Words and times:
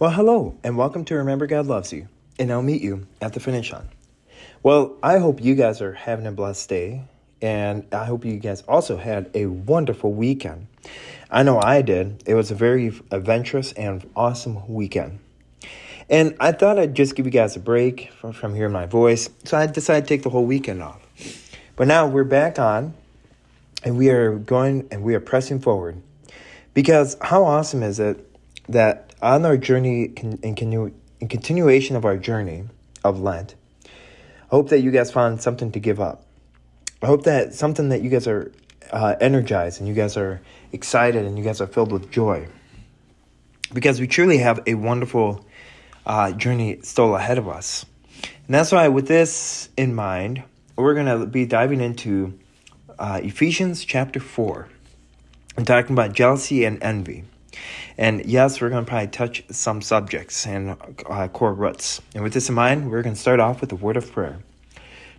Well, 0.00 0.12
hello, 0.12 0.56
and 0.64 0.78
welcome 0.78 1.04
to 1.04 1.16
Remember 1.16 1.46
God 1.46 1.66
Loves 1.66 1.92
You, 1.92 2.08
and 2.38 2.50
I'll 2.50 2.62
meet 2.62 2.80
you 2.80 3.06
at 3.20 3.34
the 3.34 3.40
finish 3.40 3.70
line. 3.70 3.90
Well, 4.62 4.96
I 5.02 5.18
hope 5.18 5.44
you 5.44 5.54
guys 5.54 5.82
are 5.82 5.92
having 5.92 6.26
a 6.26 6.32
blessed 6.32 6.70
day, 6.70 7.02
and 7.42 7.86
I 7.92 8.06
hope 8.06 8.24
you 8.24 8.38
guys 8.38 8.62
also 8.62 8.96
had 8.96 9.30
a 9.34 9.44
wonderful 9.44 10.14
weekend. 10.14 10.68
I 11.30 11.42
know 11.42 11.60
I 11.60 11.82
did. 11.82 12.22
It 12.24 12.32
was 12.32 12.50
a 12.50 12.54
very 12.54 12.98
adventurous 13.10 13.72
and 13.72 14.08
awesome 14.16 14.66
weekend. 14.72 15.18
And 16.08 16.34
I 16.40 16.52
thought 16.52 16.78
I'd 16.78 16.94
just 16.94 17.14
give 17.14 17.26
you 17.26 17.32
guys 17.32 17.54
a 17.56 17.60
break 17.60 18.10
from, 18.12 18.32
from 18.32 18.54
hearing 18.54 18.72
my 18.72 18.86
voice, 18.86 19.28
so 19.44 19.58
I 19.58 19.66
decided 19.66 20.04
to 20.04 20.08
take 20.08 20.22
the 20.22 20.30
whole 20.30 20.46
weekend 20.46 20.82
off. 20.82 21.06
But 21.76 21.88
now 21.88 22.06
we're 22.06 22.24
back 22.24 22.58
on, 22.58 22.94
and 23.84 23.98
we 23.98 24.08
are 24.08 24.36
going 24.36 24.88
and 24.90 25.02
we 25.02 25.14
are 25.14 25.20
pressing 25.20 25.60
forward. 25.60 26.00
Because 26.72 27.18
how 27.20 27.44
awesome 27.44 27.82
is 27.82 28.00
it 28.00 28.29
that 28.72 29.14
on 29.20 29.44
our 29.44 29.56
journey 29.56 30.04
in, 30.04 30.38
in 30.42 30.56
continuation 31.28 31.96
of 31.96 32.04
our 32.04 32.16
journey 32.16 32.64
of 33.04 33.20
Lent, 33.20 33.54
I 33.84 33.88
hope 34.50 34.70
that 34.70 34.80
you 34.80 34.90
guys 34.90 35.10
found 35.10 35.42
something 35.42 35.72
to 35.72 35.80
give 35.80 36.00
up. 36.00 36.24
I 37.02 37.06
hope 37.06 37.24
that 37.24 37.54
something 37.54 37.88
that 37.90 38.02
you 38.02 38.10
guys 38.10 38.26
are 38.26 38.52
uh, 38.90 39.16
energized 39.20 39.80
and 39.80 39.88
you 39.88 39.94
guys 39.94 40.16
are 40.16 40.40
excited 40.72 41.24
and 41.24 41.38
you 41.38 41.44
guys 41.44 41.60
are 41.60 41.66
filled 41.66 41.92
with 41.92 42.10
joy. 42.10 42.48
Because 43.72 44.00
we 44.00 44.06
truly 44.06 44.38
have 44.38 44.60
a 44.66 44.74
wonderful 44.74 45.46
uh, 46.04 46.32
journey 46.32 46.80
still 46.82 47.14
ahead 47.14 47.38
of 47.38 47.48
us. 47.48 47.86
And 48.46 48.54
that's 48.54 48.72
why, 48.72 48.88
with 48.88 49.06
this 49.06 49.68
in 49.76 49.94
mind, 49.94 50.42
we're 50.76 50.94
going 50.94 51.06
to 51.06 51.26
be 51.26 51.46
diving 51.46 51.80
into 51.80 52.38
uh, 52.98 53.20
Ephesians 53.22 53.84
chapter 53.84 54.18
4 54.18 54.68
and 55.56 55.66
talking 55.66 55.92
about 55.92 56.12
jealousy 56.12 56.64
and 56.64 56.82
envy. 56.82 57.24
And 57.98 58.24
yes, 58.24 58.60
we're 58.60 58.70
going 58.70 58.84
to 58.84 58.88
probably 58.88 59.08
touch 59.08 59.44
some 59.50 59.82
subjects 59.82 60.46
and 60.46 60.76
uh, 61.06 61.28
core 61.28 61.54
roots. 61.54 62.00
And 62.14 62.22
with 62.22 62.32
this 62.32 62.48
in 62.48 62.54
mind, 62.54 62.90
we're 62.90 63.02
going 63.02 63.14
to 63.14 63.20
start 63.20 63.40
off 63.40 63.60
with 63.60 63.72
a 63.72 63.76
word 63.76 63.96
of 63.96 64.10
prayer. 64.12 64.38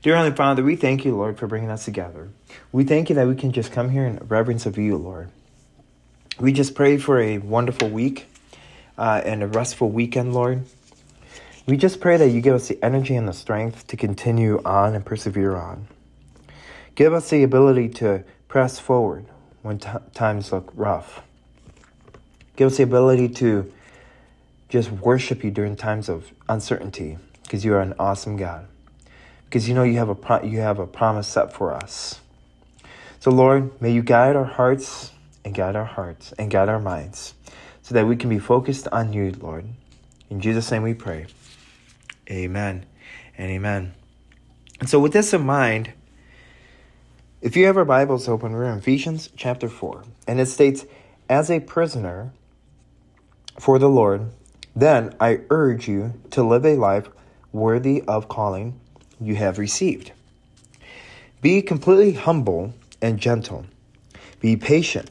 Dear 0.01 0.15
Heavenly 0.15 0.35
Father, 0.35 0.63
we 0.63 0.75
thank 0.75 1.05
you, 1.05 1.15
Lord, 1.15 1.37
for 1.37 1.45
bringing 1.45 1.69
us 1.69 1.85
together. 1.85 2.29
We 2.71 2.83
thank 2.83 3.09
you 3.09 3.15
that 3.15 3.27
we 3.27 3.35
can 3.35 3.51
just 3.51 3.71
come 3.71 3.89
here 3.89 4.05
in 4.05 4.17
reverence 4.27 4.65
of 4.65 4.77
you, 4.77 4.97
Lord. 4.97 5.29
We 6.39 6.53
just 6.53 6.73
pray 6.73 6.97
for 6.97 7.19
a 7.19 7.37
wonderful 7.37 7.87
week 7.87 8.25
uh, 8.97 9.21
and 9.23 9.43
a 9.43 9.47
restful 9.47 9.91
weekend, 9.91 10.33
Lord. 10.33 10.63
We 11.67 11.77
just 11.77 12.01
pray 12.01 12.17
that 12.17 12.29
you 12.29 12.41
give 12.41 12.55
us 12.55 12.67
the 12.67 12.83
energy 12.83 13.15
and 13.15 13.27
the 13.27 13.33
strength 13.33 13.85
to 13.87 13.97
continue 13.97 14.59
on 14.65 14.95
and 14.95 15.05
persevere 15.05 15.55
on. 15.55 15.87
Give 16.95 17.13
us 17.13 17.29
the 17.29 17.43
ability 17.43 17.89
to 17.89 18.23
press 18.47 18.79
forward 18.79 19.25
when 19.61 19.77
t- 19.77 19.89
times 20.15 20.51
look 20.51 20.71
rough. 20.75 21.21
Give 22.55 22.67
us 22.67 22.77
the 22.77 22.83
ability 22.83 23.29
to 23.29 23.71
just 24.69 24.91
worship 24.91 25.43
you 25.43 25.51
during 25.51 25.75
times 25.75 26.09
of 26.09 26.31
uncertainty 26.47 27.17
because 27.43 27.65
you 27.65 27.73
are 27.73 27.81
an 27.81 27.93
awesome 27.99 28.37
God. 28.37 28.67
Because 29.45 29.67
you 29.67 29.75
know 29.75 29.83
you 29.83 29.97
have 29.97 30.09
a 30.09 30.15
pro- 30.15 30.43
you 30.43 30.59
have 30.59 30.79
a 30.79 30.87
promise 30.87 31.27
set 31.27 31.53
for 31.53 31.73
us. 31.73 32.21
So 33.19 33.31
Lord, 33.31 33.81
may 33.81 33.91
you 33.91 34.01
guide 34.01 34.35
our 34.35 34.45
hearts 34.45 35.11
and 35.43 35.53
guide 35.53 35.75
our 35.75 35.85
hearts 35.85 36.33
and 36.39 36.49
guide 36.49 36.69
our 36.69 36.79
minds 36.79 37.33
so 37.81 37.93
that 37.95 38.07
we 38.07 38.15
can 38.15 38.29
be 38.29 38.39
focused 38.39 38.87
on 38.91 39.11
you, 39.11 39.31
Lord. 39.39 39.65
In 40.29 40.39
Jesus' 40.39 40.71
name 40.71 40.83
we 40.83 40.93
pray. 40.93 41.25
Amen 42.29 42.85
and 43.37 43.51
amen. 43.51 43.93
And 44.79 44.89
so 44.89 44.99
with 44.99 45.13
this 45.13 45.33
in 45.33 45.45
mind, 45.45 45.91
if 47.41 47.57
you 47.57 47.65
have 47.65 47.75
our 47.75 47.85
Bibles 47.85 48.27
open, 48.29 48.53
we're 48.53 48.65
in 48.65 48.77
Ephesians 48.77 49.29
chapter 49.35 49.67
4. 49.67 50.03
And 50.27 50.39
it 50.39 50.45
states, 50.45 50.85
As 51.27 51.51
a 51.51 51.59
prisoner 51.59 52.31
for 53.59 53.79
the 53.79 53.89
Lord, 53.89 54.31
then 54.75 55.13
I 55.19 55.41
urge 55.49 55.87
you 55.87 56.13
to 56.31 56.43
live 56.43 56.65
a 56.65 56.75
life 56.75 57.09
worthy 57.51 58.01
of 58.07 58.27
calling 58.27 58.79
you 59.19 59.35
have 59.35 59.57
received. 59.57 60.11
Be 61.41 61.61
completely 61.61 62.13
humble 62.13 62.73
and 63.01 63.19
gentle. 63.19 63.65
Be 64.39 64.55
patient, 64.55 65.09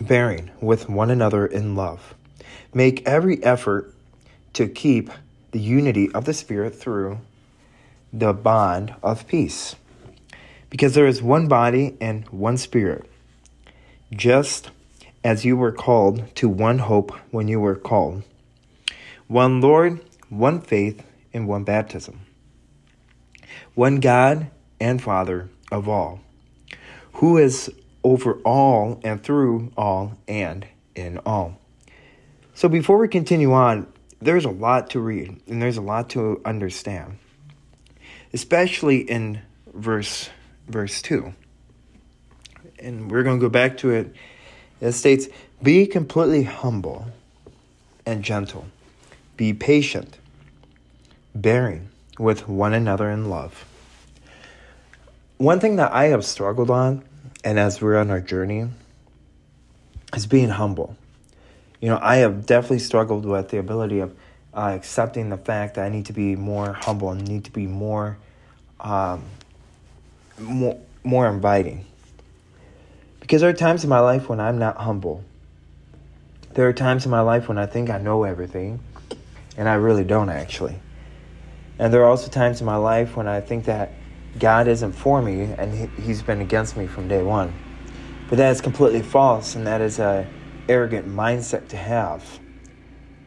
bearing 0.00 0.50
with 0.60 0.88
one 0.88 1.10
another 1.10 1.46
in 1.46 1.74
love. 1.74 2.14
Make 2.74 3.06
every 3.06 3.42
effort 3.42 3.94
to 4.52 4.68
keep 4.68 5.10
the 5.52 5.60
unity 5.60 6.10
of 6.12 6.24
the 6.24 6.34
Spirit 6.34 6.74
through 6.74 7.18
the 8.12 8.32
bond 8.32 8.94
of 9.02 9.26
peace. 9.26 9.76
Because 10.68 10.94
there 10.94 11.06
is 11.06 11.22
one 11.22 11.48
body 11.48 11.96
and 12.00 12.28
one 12.28 12.56
Spirit, 12.56 13.10
just 14.12 14.70
as 15.22 15.44
you 15.44 15.56
were 15.56 15.72
called 15.72 16.34
to 16.36 16.48
one 16.48 16.78
hope 16.78 17.12
when 17.30 17.48
you 17.48 17.60
were 17.60 17.76
called, 17.76 18.22
one 19.26 19.60
Lord, 19.60 20.00
one 20.28 20.60
faith, 20.60 21.02
and 21.32 21.46
one 21.46 21.64
baptism, 21.64 22.20
one 23.74 24.00
God 24.00 24.50
and 24.80 25.00
Father 25.00 25.48
of 25.70 25.88
all, 25.88 26.20
who 27.14 27.38
is 27.38 27.70
over 28.02 28.34
all 28.44 29.00
and 29.04 29.22
through 29.22 29.72
all 29.76 30.18
and 30.26 30.66
in 30.94 31.18
all. 31.18 31.58
So 32.54 32.68
before 32.68 32.98
we 32.98 33.08
continue 33.08 33.52
on, 33.52 33.86
there's 34.20 34.44
a 34.44 34.50
lot 34.50 34.90
to 34.90 35.00
read 35.00 35.40
and 35.46 35.62
there's 35.62 35.76
a 35.76 35.82
lot 35.82 36.10
to 36.10 36.40
understand, 36.44 37.18
especially 38.32 38.98
in 38.98 39.40
verse 39.72 40.30
verse 40.68 41.02
2. 41.02 41.34
And 42.78 43.10
we're 43.10 43.22
going 43.22 43.38
to 43.38 43.40
go 43.40 43.50
back 43.50 43.78
to 43.78 43.90
it 43.90 44.14
it 44.80 44.92
states, 44.92 45.28
Be 45.62 45.86
completely 45.86 46.44
humble 46.44 47.06
and 48.06 48.22
gentle, 48.22 48.66
be 49.36 49.52
patient, 49.52 50.18
bearing 51.34 51.88
with 52.18 52.48
one 52.48 52.74
another 52.74 53.10
in 53.10 53.30
love. 53.30 53.64
One 55.36 55.60
thing 55.60 55.76
that 55.76 55.92
I 55.92 56.06
have 56.06 56.24
struggled 56.24 56.70
on, 56.70 57.02
and 57.44 57.58
as 57.58 57.80
we're 57.80 57.98
on 57.98 58.10
our 58.10 58.20
journey, 58.20 58.68
is 60.14 60.26
being 60.26 60.50
humble. 60.50 60.96
You 61.80 61.88
know, 61.88 61.98
I 62.02 62.16
have 62.16 62.44
definitely 62.44 62.80
struggled 62.80 63.24
with 63.24 63.48
the 63.48 63.58
ability 63.58 64.00
of 64.00 64.14
uh, 64.52 64.72
accepting 64.74 65.30
the 65.30 65.38
fact 65.38 65.76
that 65.76 65.86
I 65.86 65.88
need 65.88 66.06
to 66.06 66.12
be 66.12 66.36
more 66.36 66.72
humble 66.72 67.10
and 67.10 67.26
need 67.26 67.44
to 67.44 67.50
be 67.50 67.66
more, 67.66 68.18
um, 68.80 69.24
more, 70.38 70.78
more 71.04 71.26
inviting. 71.28 71.86
Because 73.30 73.42
there 73.42 73.50
are 73.50 73.52
times 73.52 73.84
in 73.84 73.90
my 73.90 74.00
life 74.00 74.28
when 74.28 74.40
I'm 74.40 74.58
not 74.58 74.76
humble. 74.76 75.22
There 76.54 76.66
are 76.66 76.72
times 76.72 77.04
in 77.04 77.12
my 77.12 77.20
life 77.20 77.46
when 77.46 77.58
I 77.58 77.66
think 77.66 77.88
I 77.88 77.98
know 77.98 78.24
everything, 78.24 78.80
and 79.56 79.68
I 79.68 79.74
really 79.74 80.02
don't 80.02 80.30
actually. 80.30 80.76
And 81.78 81.94
there 81.94 82.02
are 82.02 82.08
also 82.08 82.28
times 82.28 82.58
in 82.58 82.66
my 82.66 82.74
life 82.74 83.16
when 83.16 83.28
I 83.28 83.40
think 83.40 83.66
that 83.66 83.92
God 84.40 84.66
isn't 84.66 84.94
for 84.94 85.22
me 85.22 85.42
and 85.42 85.88
He's 86.00 86.22
been 86.22 86.40
against 86.40 86.76
me 86.76 86.88
from 86.88 87.06
day 87.06 87.22
one. 87.22 87.54
But 88.28 88.38
that 88.38 88.50
is 88.50 88.60
completely 88.60 89.00
false, 89.00 89.54
and 89.54 89.64
that 89.64 89.80
is 89.80 90.00
a 90.00 90.26
arrogant 90.68 91.06
mindset 91.06 91.68
to 91.68 91.76
have. 91.76 92.40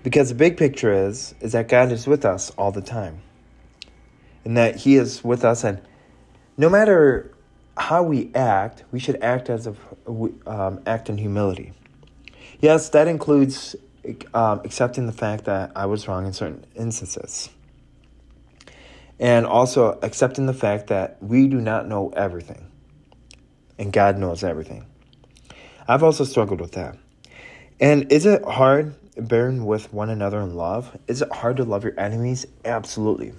Because 0.04 0.28
the 0.28 0.36
big 0.36 0.58
picture 0.58 0.92
is 0.92 1.34
is 1.40 1.54
that 1.54 1.70
God 1.70 1.94
is 1.94 2.08
with 2.08 2.26
us 2.26 2.50
all 2.58 2.74
the 2.74 2.82
time. 2.82 3.22
And 4.44 4.58
that 4.58 4.76
He 4.76 4.98
is 4.98 5.24
with 5.24 5.46
us 5.46 5.64
and 5.64 5.80
no 6.58 6.70
matter 6.70 7.33
how 7.78 8.04
we 8.04 8.32
act, 8.36 8.84
we 8.92 9.00
should 9.00 9.22
act 9.22 9.50
as 9.50 9.68
a 9.68 9.76
um, 10.46 10.82
act 10.86 11.10
in 11.10 11.18
humility. 11.18 11.74
Yes, 12.60 12.90
that 12.90 13.08
includes 13.08 13.76
um, 14.34 14.62
accepting 14.64 15.06
the 15.08 15.14
fact 15.14 15.46
that 15.46 15.72
I 15.76 15.86
was 15.86 16.08
wrong 16.08 16.26
in 16.26 16.34
certain 16.34 16.66
instances, 16.76 17.50
and 19.20 19.46
also 19.46 20.00
accepting 20.02 20.46
the 20.46 20.54
fact 20.54 20.88
that 20.88 21.22
we 21.22 21.48
do 21.48 21.60
not 21.60 21.88
know 21.88 22.10
everything, 22.16 22.70
and 23.78 23.92
God 23.92 24.18
knows 24.18 24.44
everything. 24.44 24.86
I've 25.88 26.04
also 26.04 26.24
struggled 26.24 26.62
with 26.62 26.74
that. 26.74 26.98
And 27.80 28.12
is 28.12 28.26
it 28.26 28.44
hard 28.46 28.96
bearing 29.18 29.66
with 29.66 29.92
one 29.92 30.10
another 30.10 30.40
in 30.40 30.56
love? 30.56 30.98
Is 31.08 31.22
it 31.22 31.32
hard 31.32 31.58
to 31.58 31.64
love 31.64 31.84
your 31.84 32.00
enemies? 32.00 32.46
Absolutely. 32.64 33.34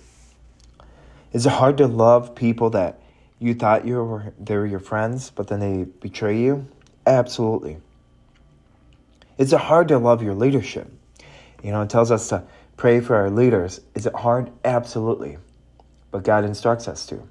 Is 1.32 1.46
it 1.46 1.52
hard 1.52 1.78
to 1.78 1.86
love 1.86 2.34
people 2.34 2.70
that 2.70 3.00
you 3.44 3.54
thought 3.54 3.86
you 3.86 4.02
were 4.02 4.32
they 4.38 4.56
were 4.56 4.66
your 4.66 4.80
friends, 4.80 5.30
but 5.30 5.48
then 5.48 5.60
they 5.60 5.84
betray 5.84 6.40
you? 6.40 6.66
Absolutely. 7.06 7.76
Is 9.36 9.52
it 9.52 9.60
hard 9.60 9.88
to 9.88 9.98
love 9.98 10.22
your 10.22 10.34
leadership? 10.34 10.90
You 11.62 11.72
know, 11.72 11.82
it 11.82 11.90
tells 11.90 12.10
us 12.10 12.28
to 12.30 12.44
pray 12.78 13.00
for 13.00 13.16
our 13.16 13.28
leaders. 13.28 13.80
Is 13.94 14.06
it 14.06 14.14
hard? 14.14 14.50
Absolutely. 14.64 15.36
But 16.10 16.22
God 16.22 16.44
instructs 16.44 16.88
us 16.88 17.04
to. 17.06 17.22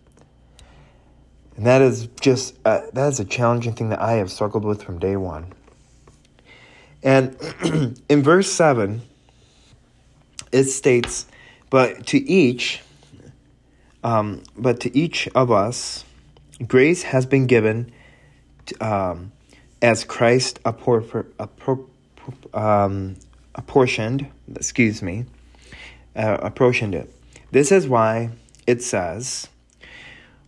And 1.55 1.65
that 1.65 1.81
is 1.81 2.07
just 2.21 2.57
uh, 2.63 2.81
that 2.93 3.07
is 3.07 3.19
a 3.19 3.25
challenging 3.25 3.73
thing 3.73 3.89
that 3.89 4.01
I 4.01 4.13
have 4.13 4.31
struggled 4.31 4.65
with 4.65 4.83
from 4.83 4.99
day 4.99 5.15
one. 5.15 5.51
And 7.01 7.35
in 8.09 8.21
verse 8.21 8.51
7, 8.51 9.01
it 10.51 10.65
states, 10.65 11.25
But 11.69 12.05
to 12.07 12.17
each 12.17 12.81
um, 14.03 14.43
but 14.57 14.79
to 14.81 14.97
each 14.97 15.27
of 15.29 15.51
us, 15.51 16.03
grace 16.67 17.03
has 17.03 17.25
been 17.25 17.47
given 17.47 17.91
um, 18.81 19.31
as 19.81 20.03
Christ 20.03 20.61
appro- 20.63 21.25
appro- 21.37 21.87
um, 22.53 23.15
apportioned, 23.55 24.27
excuse 24.55 25.01
me, 25.01 25.25
uh, 26.15 26.37
apportioned 26.41 26.95
it. 26.95 27.13
This 27.51 27.71
is 27.71 27.87
why 27.87 28.31
it 28.65 28.81
says, 28.81 29.47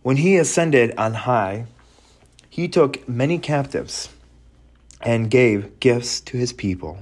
When 0.02 0.16
he 0.18 0.36
ascended 0.36 0.94
on 0.98 1.14
high, 1.14 1.66
he 2.48 2.68
took 2.68 3.08
many 3.08 3.38
captives 3.38 4.08
and 5.00 5.30
gave 5.30 5.78
gifts 5.78 6.20
to 6.20 6.36
his 6.36 6.52
people. 6.52 6.98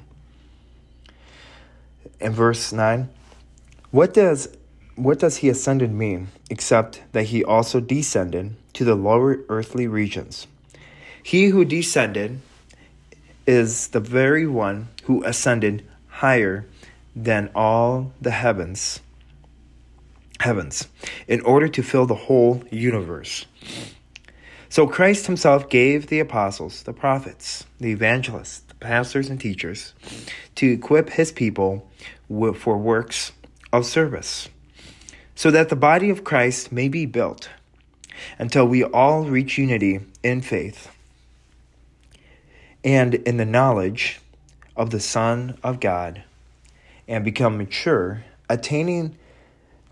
In 2.21 2.33
verse 2.33 2.73
9, 2.73 3.09
what 3.91 4.12
does 4.15 4.49
what 4.96 5.19
does 5.19 5.38
he 5.38 5.49
ascended 5.49 5.93
mean 5.93 6.29
except 6.50 7.02
that 7.12 7.25
he 7.25 7.43
also 7.44 7.81
descended 7.81 8.55
to 8.75 8.85
the 8.85 8.94
lower 8.94 9.41
earthly 9.49 9.87
regions? 9.87 10.46
He 11.23 11.46
who 11.46 11.64
descended 11.64 12.41
is 13.46 13.88
the 13.88 14.00
very 14.00 14.46
one 14.46 14.88
who 15.05 15.25
ascended 15.25 15.85
higher 16.08 16.67
than 17.17 17.50
all 17.55 18.12
the 18.20 18.31
heavens 18.31 19.00
heavens 20.41 20.88
in 21.26 21.41
order 21.43 21.69
to 21.69 21.82
fill 21.82 22.06
the 22.06 22.14
whole 22.14 22.62
universe. 22.70 23.46
So 24.69 24.87
Christ 24.87 25.26
himself 25.26 25.69
gave 25.69 26.08
the 26.08 26.19
apostles, 26.20 26.82
the 26.82 26.93
prophets, 26.93 27.64
the 27.79 27.93
evangelists, 27.93 28.61
the 28.61 28.75
pastors 28.75 29.31
and 29.31 29.41
teachers 29.41 29.94
to 30.56 30.70
equip 30.70 31.11
his 31.11 31.31
people 31.31 31.88
for 32.29 32.76
works 32.76 33.32
of 33.73 33.87
service 33.87 34.49
so 35.34 35.50
that 35.50 35.69
the 35.69 35.76
body 35.76 36.10
of 36.10 36.25
Christ 36.25 36.72
may 36.72 36.88
be 36.88 37.06
built 37.06 37.48
until 38.38 38.66
we 38.66 38.84
all 38.84 39.25
reach 39.25 39.58
unity 39.58 40.00
in 40.22 40.40
faith 40.40 40.90
and 42.84 43.14
in 43.14 43.36
the 43.36 43.44
knowledge 43.44 44.20
of 44.76 44.90
the 44.90 45.00
Son 45.00 45.58
of 45.62 45.81
God 45.81 46.22
and 47.08 47.25
become 47.25 47.58
mature, 47.58 48.25
attaining 48.48 49.16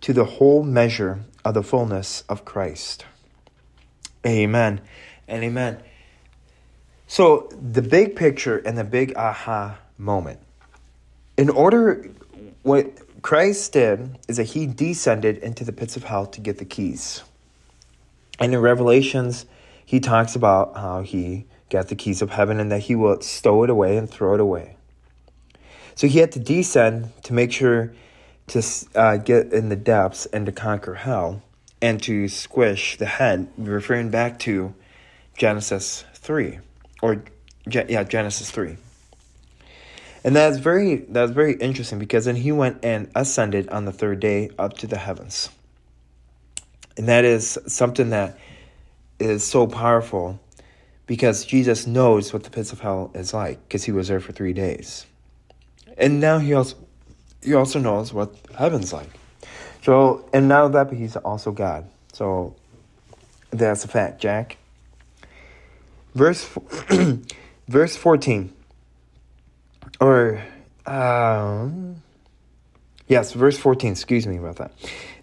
to 0.00 0.12
the 0.12 0.24
whole 0.24 0.62
measure 0.62 1.20
of 1.44 1.54
the 1.54 1.62
fullness 1.62 2.24
of 2.28 2.44
Christ. 2.44 3.04
Amen 4.26 4.80
and 5.26 5.42
amen. 5.42 5.82
So, 7.06 7.50
the 7.50 7.82
big 7.82 8.16
picture 8.16 8.58
and 8.58 8.78
the 8.78 8.84
big 8.84 9.14
aha 9.16 9.78
moment. 9.98 10.40
In 11.36 11.50
order, 11.50 12.10
what 12.62 12.90
Christ 13.22 13.72
did 13.72 14.18
is 14.28 14.36
that 14.36 14.48
he 14.48 14.66
descended 14.66 15.38
into 15.38 15.64
the 15.64 15.72
pits 15.72 15.96
of 15.96 16.04
hell 16.04 16.26
to 16.26 16.40
get 16.40 16.58
the 16.58 16.64
keys. 16.64 17.22
And 18.38 18.52
in 18.52 18.60
Revelations, 18.60 19.46
he 19.86 20.00
talks 20.00 20.34
about 20.34 20.76
how 20.76 21.02
he 21.02 21.46
got 21.70 21.88
the 21.88 21.94
keys 21.94 22.20
of 22.20 22.30
heaven 22.30 22.58
and 22.58 22.70
that 22.72 22.80
he 22.80 22.96
will 22.96 23.20
stow 23.20 23.62
it 23.62 23.70
away 23.70 23.96
and 23.96 24.10
throw 24.10 24.34
it 24.34 24.40
away. 24.40 24.76
So 25.94 26.08
he 26.08 26.18
had 26.18 26.32
to 26.32 26.40
descend 26.40 27.10
to 27.22 27.32
make 27.32 27.52
sure 27.52 27.92
to 28.48 28.62
uh, 28.94 29.18
get 29.18 29.52
in 29.52 29.68
the 29.68 29.76
depths 29.76 30.26
and 30.26 30.44
to 30.46 30.52
conquer 30.52 30.94
hell 30.94 31.42
and 31.80 32.02
to 32.02 32.28
squish 32.28 32.96
the 32.96 33.06
head, 33.06 33.48
referring 33.56 34.10
back 34.10 34.38
to 34.40 34.74
Genesis 35.36 36.04
3 36.14 36.58
or 37.02 37.22
yeah, 37.66 38.02
Genesis 38.02 38.50
3. 38.50 38.76
And 40.24 40.36
that's 40.36 40.58
very 40.58 40.96
that's 41.08 41.32
very 41.32 41.54
interesting 41.54 41.98
because 41.98 42.26
then 42.26 42.36
he 42.36 42.52
went 42.52 42.84
and 42.84 43.10
ascended 43.14 43.68
on 43.70 43.84
the 43.84 43.92
third 43.92 44.20
day 44.20 44.50
up 44.58 44.78
to 44.78 44.86
the 44.86 44.96
heavens. 44.96 45.50
And 46.96 47.08
that 47.08 47.24
is 47.24 47.58
something 47.66 48.10
that 48.10 48.38
is 49.18 49.42
so 49.44 49.66
powerful 49.66 50.38
because 51.06 51.44
Jesus 51.44 51.86
knows 51.86 52.32
what 52.32 52.44
the 52.44 52.50
pits 52.50 52.72
of 52.72 52.80
hell 52.80 53.10
is 53.14 53.34
like 53.34 53.66
because 53.66 53.84
he 53.84 53.92
was 53.92 54.08
there 54.08 54.20
for 54.20 54.32
3 54.32 54.52
days. 54.52 55.06
And 55.98 56.20
now 56.20 56.38
he 56.38 56.54
also 56.54 56.76
he 57.42 57.54
also 57.54 57.80
knows 57.80 58.12
what 58.12 58.34
heaven's 58.56 58.92
like. 58.92 59.10
So 59.82 60.28
and 60.32 60.46
now 60.46 60.68
that 60.68 60.88
but 60.88 60.96
he's 60.96 61.16
also 61.16 61.50
God. 61.50 61.88
So 62.12 62.54
that's 63.50 63.84
a 63.84 63.88
fact, 63.88 64.20
Jack. 64.20 64.56
Verse 66.14 66.48
verse 67.68 67.96
14 67.96 68.52
or 70.00 70.42
um, 70.86 72.02
yes, 73.06 73.32
verse 73.32 73.58
14, 73.58 73.92
excuse 73.92 74.26
me 74.26 74.36
about 74.36 74.56
that. 74.56 74.72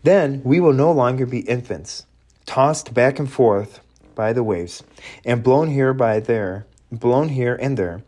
Then 0.03 0.41
we 0.43 0.59
will 0.59 0.73
no 0.73 0.91
longer 0.91 1.25
be 1.25 1.39
infants, 1.39 2.05
tossed 2.45 2.93
back 2.93 3.19
and 3.19 3.31
forth 3.31 3.81
by 4.15 4.33
the 4.33 4.43
waves, 4.43 4.83
and 5.25 5.43
blown 5.43 5.69
here 5.69 5.93
by 5.93 6.19
there, 6.19 6.65
blown 6.91 7.29
here 7.29 7.57
and 7.59 7.77
there, 7.77 8.03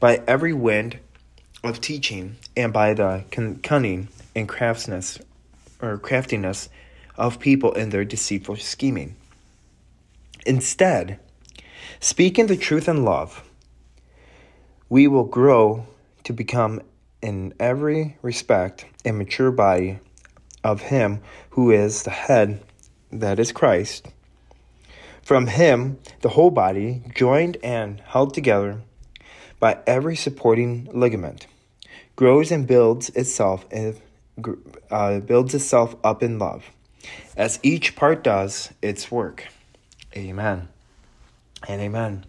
by 0.00 0.22
every 0.26 0.52
wind 0.52 0.98
of 1.64 1.80
teaching, 1.80 2.36
and 2.56 2.72
by 2.72 2.94
the 2.94 3.24
cunning 3.62 4.08
and 4.34 4.48
craftiness 4.48 5.18
or 5.80 5.98
craftiness 5.98 6.68
of 7.16 7.38
people 7.38 7.72
in 7.72 7.90
their 7.90 8.04
deceitful 8.04 8.56
scheming. 8.56 9.14
Instead, 10.46 11.18
speaking 12.00 12.46
the 12.46 12.56
truth 12.56 12.88
in 12.88 13.04
love, 13.04 13.44
we 14.88 15.06
will 15.06 15.24
grow 15.24 15.86
to 16.24 16.32
become 16.32 16.80
in 17.20 17.54
every 17.60 18.16
respect 18.22 18.84
a 19.04 19.12
mature 19.12 19.50
body 19.50 19.98
of 20.64 20.82
Him 20.82 21.20
who 21.50 21.70
is 21.70 22.02
the 22.02 22.10
head, 22.10 22.62
that 23.10 23.38
is 23.38 23.52
Christ. 23.52 24.06
From 25.22 25.46
Him, 25.46 25.98
the 26.20 26.30
whole 26.30 26.50
body, 26.50 27.02
joined 27.14 27.56
and 27.62 28.00
held 28.00 28.34
together 28.34 28.80
by 29.60 29.78
every 29.86 30.16
supporting 30.16 30.88
ligament, 30.92 31.46
grows 32.16 32.50
and 32.50 32.66
builds 32.66 33.10
itself 33.10 33.66
uh, 34.90 35.20
builds 35.20 35.54
itself 35.54 35.94
up 36.02 36.22
in 36.22 36.38
love, 36.38 36.64
as 37.36 37.60
each 37.62 37.94
part 37.94 38.24
does 38.24 38.72
its 38.82 39.10
work. 39.10 39.46
Amen 40.16 40.68
and 41.68 41.80
amen. 41.80 42.24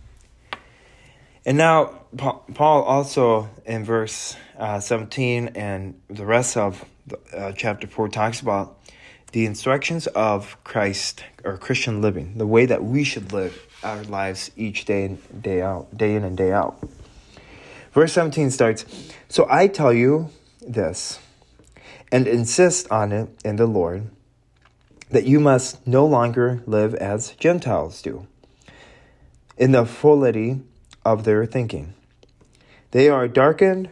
And 1.45 1.57
now, 1.57 2.02
Paul 2.17 2.83
also 2.83 3.49
in 3.65 3.83
verse 3.83 4.35
uh, 4.57 4.79
17 4.79 5.49
and 5.55 5.99
the 6.09 6.25
rest 6.25 6.57
of 6.57 6.85
uh, 7.35 7.51
chapter 7.53 7.87
4 7.87 8.09
talks 8.09 8.39
about 8.39 8.77
the 9.31 9.45
instructions 9.45 10.05
of 10.07 10.63
Christ 10.63 11.23
or 11.43 11.57
Christian 11.57 12.01
living, 12.01 12.37
the 12.37 12.45
way 12.45 12.67
that 12.67 12.83
we 12.83 13.03
should 13.03 13.33
live 13.33 13.67
our 13.83 14.03
lives 14.03 14.51
each 14.55 14.85
day 14.85 15.05
and 15.05 15.41
day 15.41 15.61
out, 15.61 15.97
day 15.97 16.13
in 16.15 16.23
and 16.23 16.37
day 16.37 16.51
out. 16.51 16.87
Verse 17.91 18.13
17 18.13 18.51
starts 18.51 18.85
So 19.27 19.47
I 19.49 19.67
tell 19.67 19.91
you 19.91 20.29
this, 20.61 21.19
and 22.11 22.27
insist 22.27 22.89
on 22.91 23.11
it 23.11 23.29
in 23.43 23.55
the 23.55 23.65
Lord, 23.65 24.09
that 25.09 25.25
you 25.25 25.39
must 25.39 25.85
no 25.87 26.05
longer 26.05 26.61
live 26.67 26.93
as 26.95 27.31
Gentiles 27.31 28.03
do, 28.03 28.27
in 29.57 29.71
the 29.71 29.85
fullity 29.85 30.61
of 31.03 31.23
their 31.23 31.45
thinking. 31.45 31.95
They 32.93 33.09
are 33.09 33.27
darkened 33.27 33.89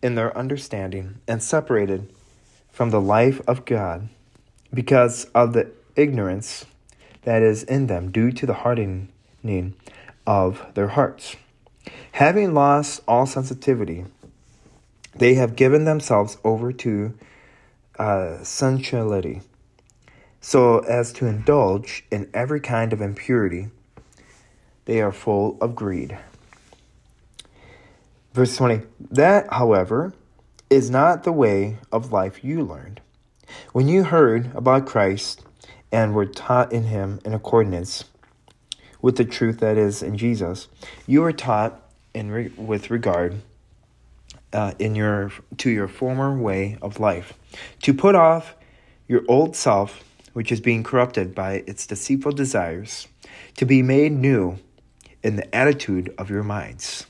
in 0.00 0.14
their 0.14 0.36
understanding 0.38 1.18
and 1.26 1.42
separated 1.42 2.08
from 2.70 2.90
the 2.90 3.00
life 3.00 3.40
of 3.48 3.64
God 3.64 4.08
because 4.72 5.24
of 5.34 5.54
the 5.54 5.72
ignorance 5.96 6.64
that 7.22 7.42
is 7.42 7.64
in 7.64 7.88
them 7.88 8.12
due 8.12 8.30
to 8.30 8.46
the 8.46 8.54
hardening 8.54 9.08
of 10.24 10.64
their 10.74 10.86
hearts. 10.86 11.34
Having 12.12 12.54
lost 12.54 13.02
all 13.08 13.26
sensitivity, 13.26 14.04
they 15.16 15.34
have 15.34 15.56
given 15.56 15.84
themselves 15.84 16.38
over 16.44 16.72
to 16.72 17.12
uh, 17.98 18.38
sensuality, 18.44 19.40
so 20.40 20.78
as 20.78 21.12
to 21.14 21.26
indulge 21.26 22.04
in 22.08 22.30
every 22.32 22.60
kind 22.60 22.92
of 22.92 23.00
impurity. 23.00 23.66
They 24.84 25.00
are 25.00 25.10
full 25.10 25.58
of 25.60 25.74
greed. 25.74 26.16
Verse 28.34 28.56
20 28.56 28.82
That, 29.12 29.46
however, 29.52 30.12
is 30.68 30.90
not 30.90 31.22
the 31.22 31.32
way 31.32 31.78
of 31.92 32.12
life 32.12 32.42
you 32.42 32.62
learned. 32.62 33.00
When 33.72 33.86
you 33.86 34.02
heard 34.02 34.50
about 34.56 34.86
Christ 34.86 35.44
and 35.92 36.14
were 36.14 36.26
taught 36.26 36.72
in 36.72 36.84
him 36.84 37.20
in 37.24 37.32
accordance 37.32 38.06
with 39.00 39.16
the 39.16 39.24
truth 39.24 39.60
that 39.60 39.78
is 39.78 40.02
in 40.02 40.18
Jesus, 40.18 40.66
you 41.06 41.22
were 41.22 41.32
taught 41.32 41.80
in 42.12 42.32
re- 42.32 42.52
with 42.56 42.90
regard 42.90 43.40
uh, 44.52 44.72
in 44.80 44.96
your 44.96 45.30
to 45.58 45.70
your 45.70 45.86
former 45.86 46.36
way 46.36 46.76
of 46.82 46.98
life, 46.98 47.34
to 47.82 47.94
put 47.94 48.16
off 48.16 48.56
your 49.06 49.22
old 49.28 49.54
self, 49.54 50.02
which 50.32 50.50
is 50.50 50.60
being 50.60 50.82
corrupted 50.82 51.36
by 51.36 51.62
its 51.68 51.86
deceitful 51.86 52.32
desires, 52.32 53.06
to 53.56 53.64
be 53.64 53.80
made 53.80 54.10
new 54.10 54.58
in 55.22 55.36
the 55.36 55.54
attitude 55.54 56.12
of 56.18 56.30
your 56.30 56.42
minds 56.42 57.06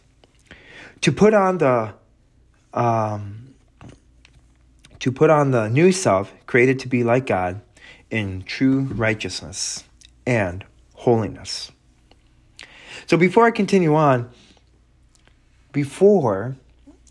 to 1.04 1.12
put 1.12 1.34
on 1.34 1.58
the 1.58 1.92
um, 2.72 3.54
to 5.00 5.12
put 5.12 5.28
on 5.28 5.50
the 5.50 5.68
new 5.68 5.92
self 5.92 6.32
created 6.46 6.78
to 6.78 6.88
be 6.88 7.04
like 7.04 7.26
God 7.26 7.60
in 8.08 8.40
true 8.40 8.84
righteousness 8.84 9.84
and 10.26 10.64
holiness. 10.94 11.70
So 13.04 13.18
before 13.18 13.44
I 13.44 13.50
continue 13.50 13.94
on, 13.94 14.30
before 15.72 16.56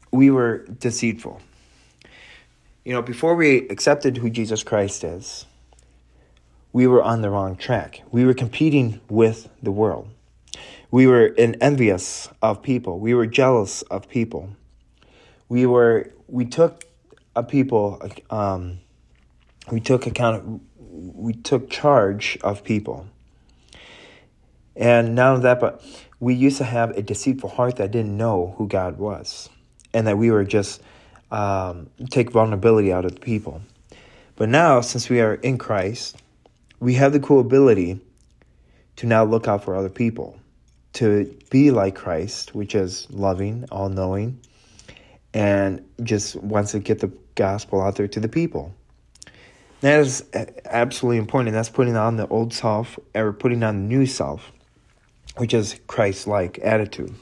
we 0.10 0.32
were 0.32 0.66
deceitful. 0.80 1.40
You 2.86 2.94
know, 2.94 3.04
before 3.04 3.36
we 3.36 3.70
accepted 3.70 4.18
who 4.18 4.32
Jesus 4.32 4.64
Christ 4.64 5.04
is, 5.04 5.46
we 6.72 6.88
were 6.88 7.04
on 7.04 7.22
the 7.22 7.30
wrong 7.30 7.56
track. 7.56 8.02
We 8.12 8.26
were 8.26 8.34
competing 8.34 9.02
with 9.08 9.50
the 9.62 9.72
world. 9.72 10.10
We 10.92 11.08
were 11.08 11.34
envious 11.38 12.30
of 12.42 12.62
people. 12.62 13.00
We 13.00 13.14
were 13.14 13.26
jealous 13.26 13.82
of 13.84 14.08
people. 14.08 14.50
We 15.50 15.66
were 15.66 16.12
we 16.28 16.46
took 16.46 16.84
a 17.36 17.44
people 17.44 18.02
um, 18.30 18.80
we 19.72 19.80
took 19.80 20.06
account 20.06 20.62
we 20.78 21.34
took 21.34 21.70
charge 21.70 22.38
of 22.44 22.64
people. 22.64 23.08
And 24.76 25.16
not 25.16 25.30
only 25.30 25.44
that, 25.44 25.60
but 25.60 25.84
we 26.20 26.34
used 26.34 26.58
to 26.58 26.64
have 26.64 26.92
a 26.92 27.02
deceitful 27.02 27.50
heart 27.50 27.76
that 27.78 27.92
didn't 27.92 28.16
know 28.16 28.56
who 28.58 28.68
God 28.68 28.98
was, 28.98 29.50
and 29.94 30.08
that 30.08 30.18
we 30.18 30.32
were 30.32 30.44
just 30.44 30.82
um, 31.32 31.90
take 32.10 32.32
vulnerability 32.32 32.92
out 32.94 33.06
of 33.06 33.16
the 33.16 33.20
people. 33.20 33.62
But 34.36 34.50
now, 34.50 34.82
since 34.82 35.10
we 35.10 35.22
are 35.22 35.36
in 35.36 35.58
Christ, 35.58 36.18
we 36.80 36.96
have 36.96 37.14
the 37.14 37.20
cool 37.20 37.40
ability 37.40 38.00
to 38.96 39.08
now 39.08 39.24
look 39.24 39.48
out 39.48 39.64
for 39.64 39.76
other 39.76 39.90
people, 39.90 40.40
to 40.94 41.36
be 41.50 41.72
like 41.72 41.96
Christ, 41.96 42.54
which 42.54 42.76
is 42.76 43.08
loving, 43.10 43.66
all 43.72 43.90
knowing, 43.90 44.40
and 45.34 45.84
just 46.04 46.36
wants 46.36 46.72
to 46.72 46.80
get 46.80 47.00
the 47.00 47.12
gospel 47.36 47.82
out 47.82 47.96
there 47.96 48.08
to 48.08 48.20
the 48.20 48.30
people. 48.30 48.74
That 49.82 50.00
is 50.00 50.24
absolutely 50.66 51.18
important. 51.18 51.50
and 51.50 51.58
That's 51.58 51.70
putting 51.70 51.98
on 51.98 52.16
the 52.16 52.28
old 52.28 52.54
self 52.54 52.98
or 53.14 53.34
putting 53.34 53.64
on 53.64 53.76
the 53.76 53.96
new 53.96 54.06
self, 54.06 54.52
which 55.38 55.54
is 55.54 55.80
Christ 55.88 56.28
like 56.28 56.60
attitude. 56.60 57.14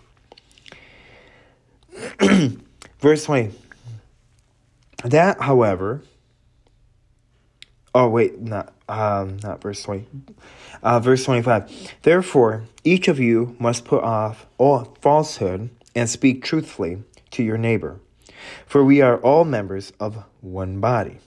Verse 2.99 3.23
20. 3.23 3.51
That, 5.05 5.41
however, 5.41 6.03
oh, 7.95 8.09
wait, 8.09 8.39
not, 8.39 8.73
um, 8.91 9.37
not 9.37 9.61
verse 9.61 9.81
20. 9.83 10.05
Uh, 10.83 10.99
verse 10.99 11.23
25. 11.23 11.93
Therefore, 12.01 12.63
each 12.83 13.07
of 13.07 13.19
you 13.19 13.55
must 13.57 13.85
put 13.85 14.03
off 14.03 14.45
all 14.57 14.97
falsehood 15.01 15.69
and 15.95 16.09
speak 16.09 16.43
truthfully 16.43 17.03
to 17.31 17.43
your 17.43 17.57
neighbor, 17.57 17.99
for 18.65 18.83
we 18.83 19.01
are 19.01 19.17
all 19.17 19.45
members 19.45 19.93
of 19.99 20.23
one 20.41 20.79
body. 20.79 21.17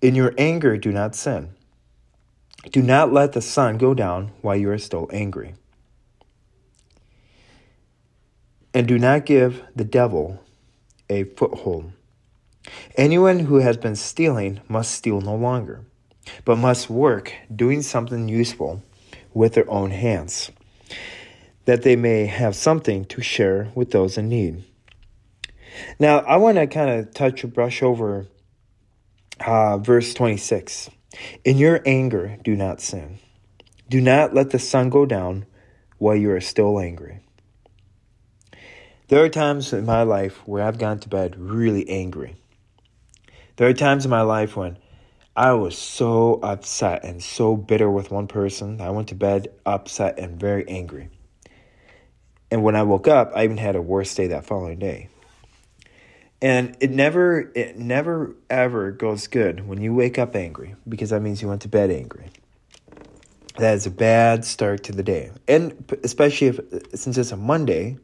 In 0.00 0.14
your 0.14 0.34
anger, 0.36 0.76
do 0.76 0.90
not 0.90 1.14
sin. 1.14 1.50
Do 2.72 2.82
not 2.82 3.12
let 3.12 3.32
the 3.32 3.42
sun 3.42 3.78
go 3.78 3.94
down 3.94 4.32
while 4.42 4.56
you 4.56 4.70
are 4.70 4.78
still 4.78 5.08
angry. 5.12 5.54
And 8.74 8.86
do 8.86 8.98
not 8.98 9.24
give 9.24 9.62
the 9.74 9.84
devil 9.84 10.42
a 11.08 11.24
foothold. 11.24 11.92
Anyone 12.96 13.40
who 13.40 13.56
has 13.56 13.76
been 13.76 13.96
stealing 13.96 14.60
must 14.68 14.92
steal 14.92 15.20
no 15.20 15.34
longer, 15.34 15.84
but 16.44 16.56
must 16.56 16.90
work 16.90 17.32
doing 17.54 17.82
something 17.82 18.28
useful 18.28 18.82
with 19.34 19.54
their 19.54 19.70
own 19.70 19.90
hands, 19.90 20.50
that 21.64 21.82
they 21.82 21.96
may 21.96 22.26
have 22.26 22.56
something 22.56 23.04
to 23.06 23.22
share 23.22 23.70
with 23.74 23.90
those 23.90 24.18
in 24.18 24.28
need. 24.28 24.64
Now, 25.98 26.18
I 26.20 26.36
want 26.36 26.56
to 26.56 26.66
kind 26.66 26.90
of 26.90 27.14
touch 27.14 27.44
or 27.44 27.48
brush 27.48 27.82
over 27.82 28.26
uh, 29.44 29.78
verse 29.78 30.14
26 30.14 30.90
In 31.44 31.58
your 31.58 31.80
anger, 31.86 32.38
do 32.42 32.56
not 32.56 32.80
sin. 32.80 33.18
Do 33.88 34.00
not 34.00 34.34
let 34.34 34.50
the 34.50 34.58
sun 34.58 34.90
go 34.90 35.06
down 35.06 35.46
while 35.98 36.16
you 36.16 36.30
are 36.30 36.40
still 36.40 36.78
angry. 36.78 37.20
There 39.08 39.24
are 39.24 39.30
times 39.30 39.72
in 39.72 39.86
my 39.86 40.02
life 40.02 40.46
where 40.46 40.62
I've 40.62 40.78
gone 40.78 40.98
to 41.00 41.08
bed 41.08 41.36
really 41.38 41.88
angry. 41.88 42.36
There 43.56 43.68
are 43.68 43.74
times 43.74 44.04
in 44.04 44.10
my 44.10 44.20
life 44.20 44.54
when 44.54 44.76
I 45.38 45.52
was 45.52 45.78
so 45.78 46.40
upset 46.42 47.04
and 47.04 47.22
so 47.22 47.56
bitter 47.56 47.88
with 47.88 48.10
one 48.10 48.26
person. 48.26 48.80
I 48.80 48.90
went 48.90 49.10
to 49.10 49.14
bed 49.14 49.46
upset 49.64 50.18
and 50.18 50.38
very 50.38 50.68
angry. 50.68 51.10
And 52.50 52.64
when 52.64 52.74
I 52.74 52.82
woke 52.82 53.06
up, 53.06 53.30
I 53.36 53.44
even 53.44 53.56
had 53.56 53.76
a 53.76 53.80
worse 53.80 54.12
day 54.12 54.26
that 54.26 54.44
following 54.44 54.80
day. 54.80 55.10
And 56.42 56.76
it 56.80 56.90
never, 56.90 57.52
it 57.54 57.78
never 57.78 58.34
ever 58.50 58.90
goes 58.90 59.28
good 59.28 59.64
when 59.68 59.80
you 59.80 59.94
wake 59.94 60.18
up 60.18 60.34
angry 60.34 60.74
because 60.88 61.10
that 61.10 61.22
means 61.22 61.40
you 61.40 61.46
went 61.46 61.62
to 61.62 61.68
bed 61.68 61.92
angry. 61.92 62.30
That 63.58 63.74
is 63.74 63.86
a 63.86 63.92
bad 63.92 64.44
start 64.44 64.82
to 64.84 64.92
the 64.92 65.04
day, 65.04 65.30
and 65.46 65.84
especially 66.02 66.48
if 66.48 66.60
since 66.94 67.16
it's 67.16 67.32
a 67.32 67.36
Monday, 67.36 67.98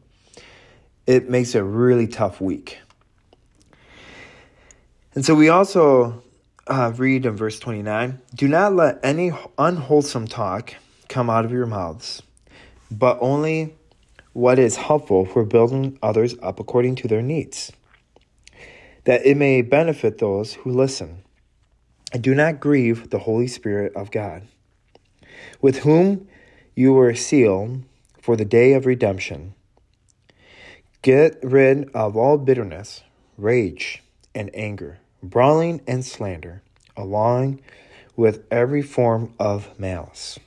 it 1.07 1.29
makes 1.29 1.57
a 1.57 1.65
really 1.65 2.07
tough 2.07 2.41
week. 2.41 2.79
And 5.15 5.25
so 5.25 5.37
we 5.37 5.49
also 5.49 6.25
uh, 6.67 6.93
read 6.97 7.27
in 7.27 7.37
verse 7.37 7.59
29 7.59 8.21
Do 8.35 8.49
not 8.49 8.75
let 8.75 9.01
any 9.03 9.33
unwholesome 9.59 10.27
talk 10.29 10.75
come 11.09 11.31
out 11.31 11.45
of 11.45 11.53
your 11.53 11.67
mouths, 11.67 12.23
but 12.91 13.19
only 13.21 13.75
what 14.33 14.59
is 14.59 14.77
helpful 14.77 15.25
for 15.25 15.45
building 15.45 15.99
others 16.03 16.35
up 16.43 16.59
according 16.59 16.97
to 16.97 17.09
their 17.09 17.23
needs 17.23 17.73
that 19.05 19.25
it 19.27 19.37
may 19.37 19.63
benefit 19.63 20.19
those 20.19 20.55
who 20.55 20.71
listen. 20.71 21.23
And 22.13 22.23
do 22.23 22.35
not 22.35 22.61
grieve 22.61 23.11
the 23.11 23.19
Holy 23.21 23.47
Spirit 23.47 23.95
of 23.95 24.11
God, 24.11 24.43
with 25.61 25.79
whom 25.79 26.29
you 26.75 26.93
were 26.93 27.15
sealed 27.15 27.83
for 28.21 28.37
the 28.37 28.45
day 28.45 28.73
of 28.73 28.87
redemption. 28.87 29.55
Get 31.03 31.39
rid 31.43 31.91
of 31.91 32.17
all 32.17 32.39
bitterness, 32.39 33.03
rage, 33.37 34.03
and 34.35 34.51
anger, 34.55 34.99
brawling 35.31 35.81
and 35.87 36.05
slander, 36.05 36.63
along 36.97 37.61
with 38.17 38.45
every 38.51 38.83
form 38.83 39.35
of 39.39 39.79
malice. 39.79 40.39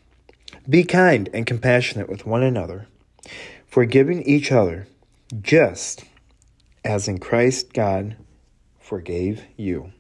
Be 0.70 0.84
kind 0.84 1.30
and 1.34 1.46
compassionate 1.46 2.10
with 2.10 2.26
one 2.26 2.44
another, 2.44 2.88
forgiving 3.66 4.24
each 4.24 4.52
other, 4.52 4.88
just 5.42 6.04
as 6.84 7.08
in 7.08 7.20
Christ 7.20 7.74
God 7.74 8.16
forgave 8.80 9.44
you. 9.58 9.92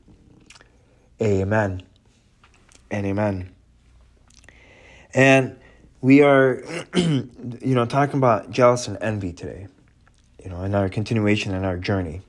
Amen 1.21 1.83
and 2.91 3.05
amen. 3.05 3.53
And 5.13 5.57
we 6.01 6.21
are, 6.21 6.63
you 6.95 7.29
know, 7.61 7.85
talking 7.85 8.17
about 8.17 8.51
jealous 8.51 8.87
and 8.87 8.97
envy 9.01 9.33
today, 9.33 9.67
you 10.43 10.49
know, 10.49 10.63
in 10.63 10.75
our 10.75 10.89
continuation 10.89 11.53
in 11.53 11.65
our 11.65 11.77
journey. 11.77 12.21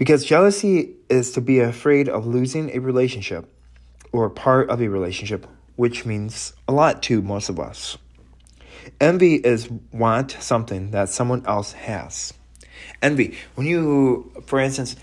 Because 0.00 0.24
jealousy 0.24 0.94
is 1.10 1.32
to 1.32 1.42
be 1.42 1.58
afraid 1.60 2.08
of 2.08 2.26
losing 2.26 2.74
a 2.74 2.78
relationship 2.78 3.52
or 4.12 4.30
part 4.30 4.70
of 4.70 4.80
a 4.80 4.88
relationship, 4.88 5.46
which 5.76 6.06
means 6.06 6.54
a 6.66 6.72
lot 6.72 7.02
to 7.02 7.20
most 7.20 7.50
of 7.50 7.60
us. 7.60 7.98
Envy 8.98 9.34
is 9.34 9.68
want 9.92 10.30
something 10.40 10.92
that 10.92 11.10
someone 11.10 11.44
else 11.44 11.72
has. 11.72 12.32
Envy. 13.02 13.36
When 13.56 13.66
you, 13.66 14.32
for 14.46 14.58
instance, 14.58 14.96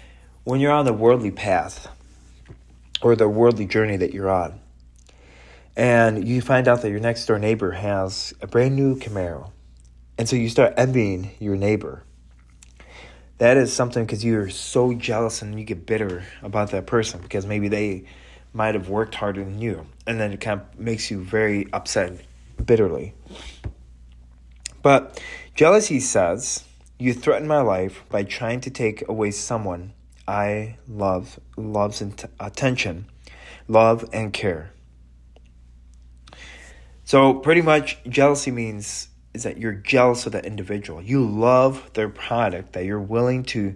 when 0.46 0.60
you're 0.60 0.72
on 0.72 0.86
the 0.86 0.94
worldly 0.94 1.30
path 1.30 1.88
or 3.00 3.16
the 3.16 3.30
worldly 3.30 3.68
journey 3.68 3.98
that 3.98 4.16
you're 4.16 4.32
on, 4.32 4.60
and 5.76 6.28
you 6.28 6.42
find 6.42 6.68
out 6.68 6.82
that 6.82 6.90
your 6.90 7.00
next 7.00 7.28
door 7.28 7.38
neighbor 7.38 7.74
has 7.74 8.34
a 8.42 8.48
brand 8.48 8.76
new 8.76 8.96
Camaro, 8.96 9.52
and 10.18 10.28
so 10.28 10.36
you 10.36 10.50
start 10.50 10.74
envying 10.76 11.36
your 11.38 11.56
neighbor. 11.56 12.04
That 13.38 13.58
is 13.58 13.72
something 13.72 14.06
because 14.06 14.26
you're 14.26 14.50
so 14.50 14.94
jealous 14.94 15.42
and 15.42 15.60
you 15.60 15.66
get 15.66 15.86
bitter 15.86 16.24
about 16.42 16.72
that 16.72 16.88
person 16.88 17.22
because 17.22 17.46
maybe 17.46 17.68
they 17.68 18.06
might 18.54 18.74
have 18.74 18.90
worked 18.90 19.14
harder 19.16 19.44
than 19.44 19.62
you, 19.62 19.86
and 20.08 20.20
then 20.20 20.32
it 20.34 20.42
kind 20.42 20.62
of 20.62 20.80
makes 20.80 21.12
you 21.12 21.24
very 21.24 21.68
upset 21.72 22.20
bitterly. 22.66 23.14
But 24.82 25.22
jealousy 25.54 26.00
says 26.00 26.64
you 26.98 27.14
threaten 27.14 27.48
my 27.48 27.62
life 27.62 28.04
by 28.10 28.24
trying 28.24 28.62
to 28.62 28.72
take 28.72 29.08
away 29.08 29.32
someone 29.32 29.94
I 30.28 30.78
love, 30.88 31.40
loves 31.56 32.02
attention, 32.40 33.06
love 33.68 34.10
and 34.12 34.34
care. 34.34 34.72
So 37.04 37.36
pretty 37.36 37.62
much 37.62 38.00
jealousy 38.10 38.52
means 38.52 39.08
is 39.34 39.44
that 39.44 39.58
you're 39.58 39.74
jealous 39.74 40.26
of 40.26 40.32
that 40.32 40.46
individual. 40.46 41.02
You 41.02 41.26
love 41.26 41.92
their 41.94 42.10
product 42.10 42.74
that 42.74 42.86
you're 42.86 43.00
willing 43.00 43.44
to 43.46 43.76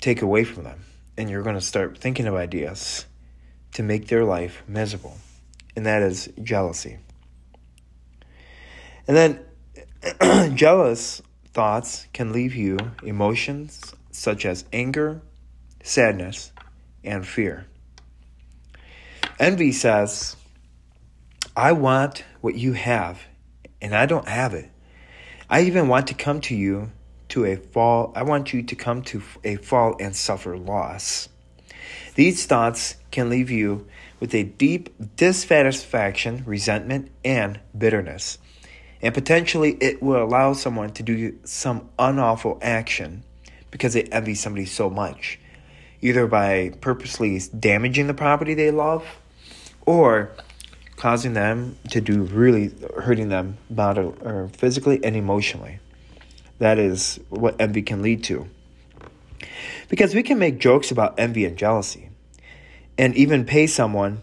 take 0.00 0.22
away 0.22 0.44
from 0.44 0.64
them. 0.64 0.80
And 1.18 1.30
you're 1.30 1.42
going 1.42 1.56
to 1.56 1.60
start 1.60 1.98
thinking 1.98 2.26
of 2.26 2.34
ideas 2.34 3.06
to 3.72 3.82
make 3.82 4.08
their 4.08 4.24
life 4.24 4.62
miserable. 4.68 5.16
And 5.74 5.86
that 5.86 6.02
is 6.02 6.30
jealousy. 6.42 6.98
And 9.08 9.16
then 9.16 10.54
jealous 10.56 11.22
thoughts 11.52 12.06
can 12.12 12.32
leave 12.32 12.54
you 12.54 12.78
emotions 13.02 13.94
such 14.10 14.44
as 14.46 14.64
anger, 14.72 15.20
sadness, 15.82 16.52
and 17.04 17.26
fear. 17.26 17.66
Envy 19.38 19.72
says, 19.72 20.36
I 21.56 21.72
want 21.72 22.24
what 22.40 22.54
you 22.54 22.72
have, 22.72 23.20
and 23.86 23.94
I 23.94 24.04
don't 24.04 24.26
have 24.26 24.52
it. 24.52 24.68
I 25.48 25.62
even 25.62 25.86
want 25.86 26.08
to 26.08 26.14
come 26.14 26.40
to 26.42 26.56
you 26.56 26.90
to 27.28 27.44
a 27.44 27.54
fall 27.54 28.12
I 28.16 28.24
want 28.24 28.52
you 28.52 28.64
to 28.64 28.74
come 28.74 29.02
to 29.02 29.22
a 29.44 29.56
fall 29.56 29.96
and 30.00 30.14
suffer 30.14 30.58
loss. 30.58 31.28
These 32.16 32.46
thoughts 32.46 32.96
can 33.12 33.30
leave 33.30 33.48
you 33.48 33.86
with 34.18 34.34
a 34.34 34.42
deep 34.42 34.92
dissatisfaction, 35.16 36.42
resentment, 36.46 37.12
and 37.24 37.60
bitterness. 37.78 38.38
And 39.02 39.14
potentially 39.14 39.76
it 39.80 40.02
will 40.02 40.24
allow 40.24 40.52
someone 40.54 40.90
to 40.94 41.04
do 41.04 41.38
some 41.44 41.88
unlawful 41.96 42.58
action 42.60 43.22
because 43.70 43.94
they 43.94 44.02
envy 44.04 44.34
somebody 44.34 44.66
so 44.66 44.90
much, 44.90 45.38
either 46.00 46.26
by 46.26 46.72
purposely 46.80 47.40
damaging 47.56 48.08
the 48.08 48.14
property 48.14 48.54
they 48.54 48.72
love 48.72 49.06
or 49.82 50.32
causing 50.96 51.34
them 51.34 51.76
to 51.90 52.00
do 52.00 52.22
really 52.22 52.72
hurting 52.98 53.28
them 53.28 53.58
bodily 53.70 54.14
or 54.22 54.48
physically 54.48 55.02
and 55.04 55.14
emotionally. 55.14 55.78
That 56.58 56.78
is 56.78 57.20
what 57.28 57.60
envy 57.60 57.82
can 57.82 58.02
lead 58.02 58.24
to. 58.24 58.48
Because 59.88 60.14
we 60.14 60.22
can 60.22 60.38
make 60.38 60.58
jokes 60.58 60.90
about 60.90 61.18
envy 61.18 61.44
and 61.44 61.56
jealousy 61.56 62.08
and 62.98 63.14
even 63.14 63.44
pay 63.44 63.66
someone 63.66 64.22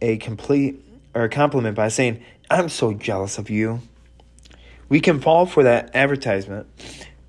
a 0.00 0.16
complete 0.16 0.82
or 1.14 1.24
a 1.24 1.28
compliment 1.28 1.76
by 1.76 1.88
saying, 1.88 2.22
I'm 2.50 2.68
so 2.68 2.94
jealous 2.94 3.38
of 3.38 3.50
you. 3.50 3.80
We 4.88 5.00
can 5.00 5.20
fall 5.20 5.46
for 5.46 5.62
that 5.62 5.94
advertisement 5.94 6.66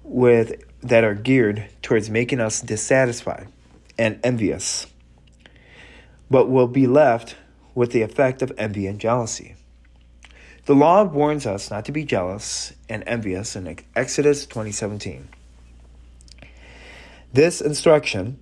with 0.04 0.64
that 0.82 1.04
are 1.04 1.16
geared 1.16 1.68
towards 1.82 2.10
making 2.10 2.40
us 2.40 2.62
dissatisfied 2.62 3.48
and 3.98 4.20
envious, 4.24 4.88
but 6.30 6.48
we'll 6.48 6.68
be 6.68 6.86
left 6.86 7.36
with 7.75 7.91
the 7.91 8.01
effect 8.01 8.41
of 8.41 8.51
envy 8.58 8.88
and 8.88 9.00
jealousy. 9.00 9.55
The 10.65 10.74
law 10.74 11.03
warns 11.03 11.46
us 11.46 11.70
not 11.70 11.86
to 11.86 11.91
be 11.91 12.03
jealous 12.03 12.74
and 12.89 13.03
envious 13.05 13.55
in 13.55 13.77
Exodus 13.96 14.48
2017. 14.48 15.27
This 17.32 17.62
instruction 17.62 18.39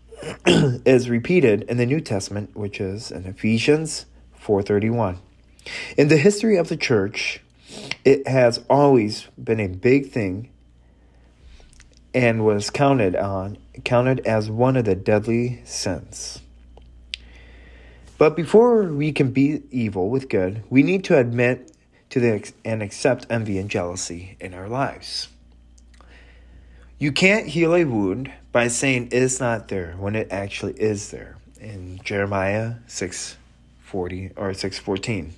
is 0.46 1.10
repeated 1.10 1.62
in 1.62 1.78
the 1.78 1.86
New 1.86 2.00
Testament, 2.00 2.54
which 2.54 2.80
is 2.80 3.10
in 3.10 3.24
Ephesians 3.24 4.06
4:31. 4.40 5.18
In 5.96 6.08
the 6.08 6.16
history 6.16 6.56
of 6.56 6.68
the 6.68 6.76
church, 6.76 7.40
it 8.04 8.28
has 8.28 8.60
always 8.70 9.26
been 9.42 9.60
a 9.60 9.66
big 9.66 10.10
thing 10.10 10.50
and 12.12 12.44
was 12.44 12.70
counted 12.70 13.16
on 13.16 13.58
counted 13.82 14.20
as 14.20 14.48
one 14.50 14.76
of 14.76 14.84
the 14.84 14.94
deadly 14.94 15.60
sins. 15.64 16.40
But 18.16 18.36
before 18.36 18.84
we 18.84 19.12
can 19.12 19.32
beat 19.32 19.64
evil 19.70 20.08
with 20.08 20.28
good, 20.28 20.62
we 20.70 20.82
need 20.82 21.04
to 21.04 21.18
admit 21.18 21.72
to 22.10 22.20
the 22.20 22.52
and 22.64 22.82
accept 22.82 23.26
envy 23.28 23.58
and 23.58 23.68
jealousy 23.68 24.36
in 24.40 24.54
our 24.54 24.68
lives. 24.68 25.28
You 26.98 27.10
can't 27.10 27.48
heal 27.48 27.74
a 27.74 27.84
wound 27.84 28.32
by 28.52 28.68
saying 28.68 29.08
it's 29.10 29.40
not 29.40 29.68
there 29.68 29.94
when 29.98 30.14
it 30.14 30.28
actually 30.30 30.74
is 30.74 31.10
there. 31.10 31.36
In 31.60 31.98
Jeremiah 32.04 32.74
6:40 32.86 34.30
or 34.36 34.52
6:14. 34.54 35.32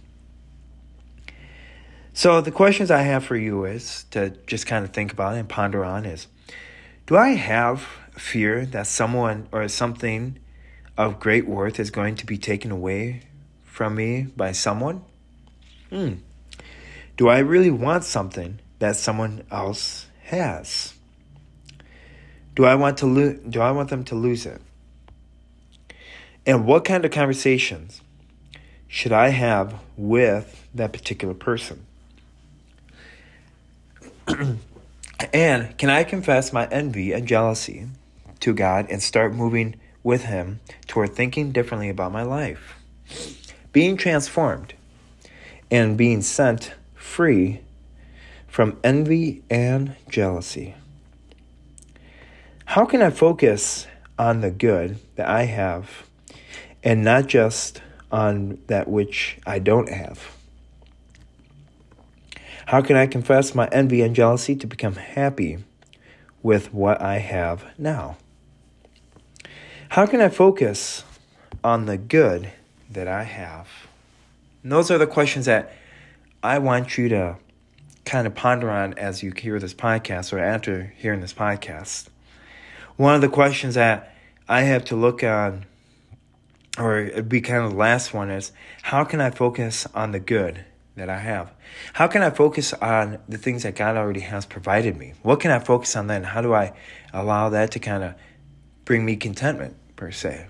So 2.13 2.41
the 2.41 2.51
questions 2.51 2.91
I 2.91 3.03
have 3.03 3.25
for 3.25 3.37
you 3.37 3.65
is 3.65 4.05
to 4.11 4.31
just 4.47 4.67
kind 4.67 4.85
of 4.85 4.91
think 4.91 5.13
about 5.13 5.35
and 5.35 5.49
ponder 5.49 5.85
on 5.85 6.05
is 6.05 6.27
do 7.07 7.17
I 7.17 7.31
have 7.31 7.87
fear 8.13 8.67
that 8.67 8.87
someone 8.87 9.49
or 9.53 9.67
something 9.69 10.39
of 10.97 11.21
great 11.21 11.47
worth 11.47 11.79
is 11.79 11.91
going 11.91 12.17
to 12.17 12.27
be 12.27 12.39
taken 12.39 12.71
away 12.71 13.23
from 13.65 13.95
me 13.95 14.23
by 14.37 14.53
someone? 14.53 15.03
Hmm. 15.91 16.15
Do 17.17 17.29
I 17.29 17.39
really 17.39 17.71
want 17.71 18.05
something 18.05 18.59
that 18.79 18.97
someone 18.97 19.45
else 19.51 20.07
has? 20.25 20.95
Do 22.55 22.65
I 22.65 22.75
want 22.75 22.99
to 22.99 23.07
lo- 23.07 23.39
do 23.49 23.61
I 23.61 23.71
want 23.71 23.91
them 23.91 24.05
to 24.05 24.15
lose 24.15 24.47
it? 24.47 24.61
And 26.47 26.67
what 26.67 26.85
kind 26.85 27.05
of 27.05 27.11
conversations 27.11 28.01
should 28.89 29.13
I 29.13 29.29
have 29.29 29.75
with 29.97 30.67
that 30.75 30.93
particular 30.93 31.35
person? 31.35 31.87
And 35.33 35.77
can 35.79 35.89
I 35.89 36.05
confess 36.05 36.53
my 36.53 36.67
envy 36.69 37.13
and 37.13 37.27
jealousy 37.27 37.87
to 38.41 38.53
God 38.53 38.87
and 38.91 39.03
start 39.03 39.35
moving 39.35 39.77
with 40.07 40.23
Him 40.23 40.61
toward 40.87 41.17
thinking 41.17 41.51
differently 41.51 41.89
about 41.89 42.13
my 42.13 42.23
life? 42.23 42.77
Being 43.73 43.97
transformed 43.97 44.73
and 45.69 45.99
being 45.99 46.23
sent 46.23 46.73
free 46.95 47.61
from 48.47 48.79
envy 48.85 49.43
and 49.51 49.97
jealousy. 50.09 50.77
How 52.67 52.85
can 52.85 53.03
I 53.03 53.11
focus 53.11 53.89
on 54.17 54.43
the 54.43 54.51
good 54.53 54.99
that 55.17 55.29
I 55.29 55.43
have 55.43 56.07
and 56.85 57.03
not 57.03 57.27
just 57.27 57.83
on 58.13 58.59
that 58.69 58.89
which 58.89 59.39
I 59.45 59.59
don't 59.59 59.89
have? 59.89 60.37
How 62.67 62.81
can 62.81 62.95
I 62.95 63.09
confess 63.09 63.57
my 63.57 63.69
envy 63.73 64.03
and 64.03 64.15
jealousy 64.15 64.55
to 64.55 64.69
become 64.69 64.95
happy 64.95 65.59
with 66.45 66.73
what 66.73 67.03
I 67.03 67.19
have 67.19 67.65
now? 67.77 68.19
How 69.89 70.05
can 70.05 70.21
I 70.21 70.29
focus 70.29 71.05
on 71.63 71.87
the 71.87 71.97
good 71.97 72.51
that 72.91 73.07
I 73.07 73.23
have? 73.23 73.69
And 74.63 74.73
those 74.73 74.91
are 74.91 74.99
the 74.99 75.07
questions 75.07 75.47
that 75.47 75.73
I 76.43 76.59
want 76.59 76.99
you 76.99 77.09
to 77.11 77.37
kind 78.05 78.27
of 78.27 78.35
ponder 78.35 78.69
on 78.69 78.95
as 78.95 79.23
you 79.23 79.33
hear 79.33 79.59
this 79.61 79.75
podcast 79.75 80.33
or 80.33 80.39
after 80.39 80.93
hearing 80.97 81.21
this 81.21 81.33
podcast. 81.33 82.09
One 82.97 83.15
of 83.15 83.21
the 83.21 83.29
questions 83.29 83.77
that 83.77 84.15
I 84.49 84.63
have 84.63 84.85
to 84.87 84.97
look 84.97 85.23
on, 85.23 85.67
or 86.79 86.99
it'd 86.99 87.29
be 87.29 87.41
kind 87.41 87.65
of 87.65 87.71
the 87.71 87.77
last 87.77 88.13
one, 88.13 88.31
is 88.31 88.53
how 88.83 89.05
can 89.05 89.21
I 89.21 89.31
focus 89.31 89.87
on 89.95 90.11
the 90.11 90.21
good 90.21 90.65
that 90.97 91.09
I 91.09 91.19
have? 91.19 91.53
How 91.93 92.09
can 92.09 92.23
I 92.23 92.31
focus 92.31 92.73
on 92.75 93.19
the 93.29 93.39
things 93.39 93.63
that 93.63 93.77
God 93.77 93.97
already 93.97 94.21
has 94.21 94.47
provided 94.47 94.97
me? 94.97 95.15
What 95.23 95.41
can 95.41 95.53
I 95.53 95.61
focus 95.61 95.95
on 95.95 96.09
then? 96.09 96.25
How 96.25 96.43
do 96.43 96.55
I 96.55 96.73
allow 97.13 97.51
that 97.51 97.71
to 97.73 97.79
kind 97.79 98.03
of 98.03 98.15
bring 98.87 99.05
me 99.05 99.17
contentment, 99.17 99.77
per 99.97 100.11
se? 100.11 100.47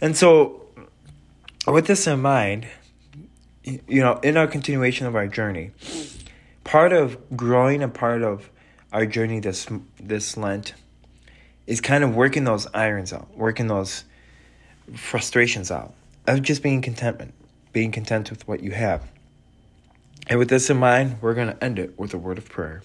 And 0.00 0.16
so, 0.16 0.62
with 1.66 1.88
this 1.88 2.06
in 2.06 2.22
mind, 2.22 2.68
you 3.64 4.00
know, 4.00 4.20
in 4.22 4.36
our 4.36 4.46
continuation 4.46 5.08
of 5.08 5.16
our 5.16 5.26
journey, 5.26 5.72
part 6.62 6.92
of 6.92 7.18
growing 7.36 7.82
and 7.82 7.92
part 7.92 8.22
of 8.22 8.48
our 8.92 9.06
journey 9.06 9.40
this 9.40 9.66
this 9.98 10.36
Lent 10.36 10.74
is 11.66 11.80
kind 11.80 12.04
of 12.04 12.14
working 12.14 12.44
those 12.44 12.68
irons 12.72 13.12
out, 13.12 13.36
working 13.36 13.66
those 13.66 14.04
frustrations 14.94 15.72
out 15.72 15.92
of 16.28 16.42
just 16.42 16.62
being 16.62 16.80
contentment 16.80 17.34
being 17.72 17.90
content 17.90 18.30
with 18.30 18.46
what 18.46 18.62
you 18.62 18.72
have. 18.72 19.02
And 20.28 20.38
with 20.38 20.48
this 20.48 20.70
in 20.70 20.76
mind, 20.76 21.16
we're 21.20 21.34
going 21.34 21.48
to 21.48 21.64
end 21.64 21.78
it 21.78 21.98
with 21.98 22.14
a 22.14 22.18
word 22.18 22.38
of 22.38 22.48
prayer. 22.48 22.82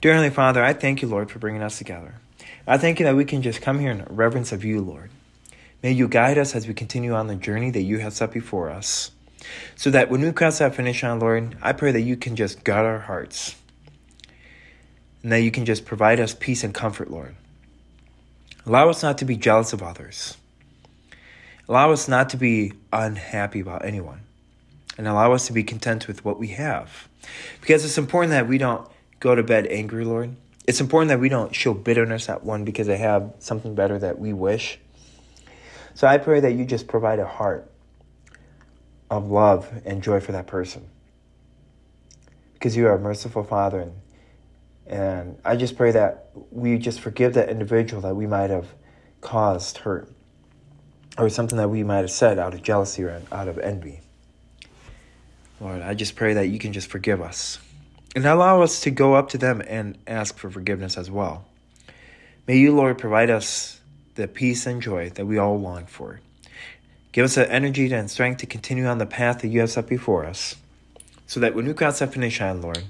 Dear 0.00 0.12
Heavenly 0.12 0.34
Father, 0.34 0.62
I 0.62 0.72
thank 0.72 1.02
you, 1.02 1.08
Lord, 1.08 1.30
for 1.30 1.38
bringing 1.38 1.62
us 1.62 1.78
together. 1.78 2.14
I 2.66 2.78
thank 2.78 2.98
you 2.98 3.04
that 3.06 3.16
we 3.16 3.24
can 3.24 3.42
just 3.42 3.62
come 3.62 3.78
here 3.78 3.90
in 3.90 4.04
reverence 4.08 4.52
of 4.52 4.64
you, 4.64 4.80
Lord. 4.80 5.10
May 5.82 5.92
you 5.92 6.08
guide 6.08 6.38
us 6.38 6.54
as 6.54 6.66
we 6.66 6.74
continue 6.74 7.14
on 7.14 7.26
the 7.26 7.36
journey 7.36 7.70
that 7.70 7.82
you 7.82 7.98
have 7.98 8.14
set 8.14 8.32
before 8.32 8.70
us. 8.70 9.10
So 9.76 9.90
that 9.90 10.10
when 10.10 10.22
we 10.22 10.32
cross 10.32 10.58
that 10.58 10.74
finish 10.74 11.02
line, 11.02 11.20
Lord, 11.20 11.56
I 11.60 11.72
pray 11.72 11.92
that 11.92 12.00
you 12.00 12.16
can 12.16 12.36
just 12.36 12.64
guard 12.64 12.86
our 12.86 13.00
hearts. 13.00 13.56
And 15.22 15.30
that 15.32 15.42
you 15.42 15.50
can 15.50 15.66
just 15.66 15.84
provide 15.84 16.20
us 16.20 16.34
peace 16.34 16.64
and 16.64 16.72
comfort, 16.72 17.10
Lord. 17.10 17.34
Allow 18.66 18.88
us 18.88 19.02
not 19.02 19.18
to 19.18 19.26
be 19.26 19.36
jealous 19.36 19.72
of 19.72 19.82
others. 19.82 20.38
Allow 21.68 21.92
us 21.92 22.08
not 22.08 22.30
to 22.30 22.36
be 22.36 22.72
unhappy 22.92 23.60
about 23.60 23.84
anyone 23.84 24.20
and 24.96 25.08
allow 25.08 25.32
us 25.32 25.46
to 25.46 25.52
be 25.52 25.64
content 25.64 26.06
with 26.06 26.24
what 26.24 26.38
we 26.38 26.48
have. 26.48 27.08
Because 27.60 27.84
it's 27.84 27.98
important 27.98 28.30
that 28.30 28.48
we 28.48 28.58
don't 28.58 28.88
go 29.20 29.34
to 29.34 29.42
bed 29.42 29.66
angry, 29.66 30.04
Lord. 30.04 30.36
It's 30.66 30.80
important 30.80 31.10
that 31.10 31.20
we 31.20 31.28
don't 31.28 31.54
show 31.54 31.74
bitterness 31.74 32.28
at 32.28 32.42
one 32.42 32.64
because 32.64 32.86
they 32.86 32.96
have 32.96 33.34
something 33.38 33.74
better 33.74 33.98
that 33.98 34.18
we 34.18 34.32
wish. 34.32 34.78
So 35.94 36.06
I 36.06 36.16
pray 36.18 36.40
that 36.40 36.54
you 36.54 36.64
just 36.64 36.88
provide 36.88 37.18
a 37.18 37.26
heart 37.26 37.70
of 39.10 39.30
love 39.30 39.70
and 39.84 40.02
joy 40.02 40.20
for 40.20 40.32
that 40.32 40.46
person. 40.46 40.88
Because 42.54 42.76
you 42.76 42.86
are 42.86 42.94
a 42.94 42.98
merciful 42.98 43.44
Father. 43.44 43.80
And, 43.80 43.92
and 44.86 45.38
I 45.44 45.56
just 45.56 45.76
pray 45.76 45.92
that 45.92 46.30
we 46.50 46.78
just 46.78 47.00
forgive 47.00 47.34
that 47.34 47.50
individual 47.50 48.00
that 48.02 48.16
we 48.16 48.26
might 48.26 48.48
have 48.48 48.74
caused 49.20 49.78
hurt 49.78 50.10
or 51.18 51.28
something 51.28 51.58
that 51.58 51.68
we 51.68 51.84
might 51.84 51.98
have 51.98 52.10
said 52.10 52.38
out 52.38 52.54
of 52.54 52.62
jealousy 52.62 53.04
or 53.04 53.20
out 53.30 53.48
of 53.48 53.58
envy. 53.58 54.00
Lord, 55.60 55.82
I 55.82 55.94
just 55.94 56.16
pray 56.16 56.34
that 56.34 56.48
you 56.48 56.58
can 56.58 56.72
just 56.72 56.90
forgive 56.90 57.20
us 57.20 57.58
and 58.14 58.24
allow 58.26 58.62
us 58.62 58.80
to 58.80 58.90
go 58.90 59.14
up 59.14 59.30
to 59.30 59.38
them 59.38 59.62
and 59.66 59.98
ask 60.06 60.36
for 60.36 60.50
forgiveness 60.50 60.96
as 60.96 61.10
well. 61.10 61.44
May 62.46 62.58
you, 62.58 62.74
Lord, 62.74 62.98
provide 62.98 63.30
us 63.30 63.80
the 64.14 64.28
peace 64.28 64.66
and 64.66 64.80
joy 64.80 65.10
that 65.10 65.26
we 65.26 65.38
all 65.38 65.58
long 65.58 65.86
for. 65.86 66.20
Give 67.12 67.24
us 67.24 67.36
the 67.36 67.50
energy 67.50 67.92
and 67.92 68.10
strength 68.10 68.38
to 68.38 68.46
continue 68.46 68.86
on 68.86 68.98
the 68.98 69.06
path 69.06 69.40
that 69.40 69.48
you 69.48 69.60
have 69.60 69.70
set 69.70 69.86
before 69.86 70.24
us, 70.24 70.56
so 71.26 71.40
that 71.40 71.54
when 71.54 71.66
we 71.66 71.74
cross 71.74 72.00
that 72.00 72.12
finish 72.12 72.40
line, 72.40 72.60
Lord, 72.60 72.84